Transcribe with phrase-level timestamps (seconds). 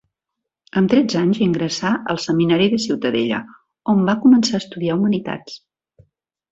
[0.79, 3.45] Amb tretze anys ingressà al Seminari de Ciutadella,
[3.95, 5.63] on va començar a estudiar Humanitats.